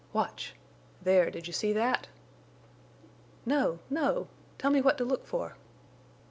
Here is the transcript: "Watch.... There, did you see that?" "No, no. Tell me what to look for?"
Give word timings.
"Watch.... 0.13 0.55
There, 1.03 1.29
did 1.29 1.45
you 1.45 1.53
see 1.53 1.73
that?" 1.73 2.07
"No, 3.45 3.77
no. 3.87 4.29
Tell 4.57 4.71
me 4.71 4.81
what 4.81 4.97
to 4.97 5.05
look 5.05 5.27
for?" 5.27 5.57